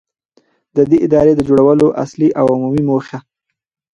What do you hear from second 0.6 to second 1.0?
،د دې